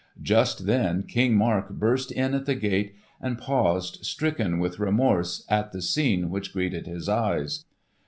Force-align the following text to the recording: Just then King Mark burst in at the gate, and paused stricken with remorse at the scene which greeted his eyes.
Just 0.23 0.65
then 0.65 1.03
King 1.03 1.35
Mark 1.35 1.69
burst 1.69 2.11
in 2.11 2.33
at 2.33 2.47
the 2.47 2.55
gate, 2.55 2.95
and 3.21 3.37
paused 3.37 4.03
stricken 4.03 4.57
with 4.57 4.79
remorse 4.79 5.45
at 5.47 5.71
the 5.73 5.81
scene 5.83 6.31
which 6.31 6.53
greeted 6.53 6.87
his 6.87 7.07
eyes. 7.07 7.65